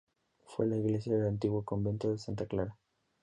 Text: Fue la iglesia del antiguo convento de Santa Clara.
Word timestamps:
Fue 0.45 0.65
la 0.65 0.77
iglesia 0.77 1.15
del 1.15 1.27
antiguo 1.27 1.63
convento 1.63 2.09
de 2.09 2.17
Santa 2.17 2.47
Clara. 2.47 2.75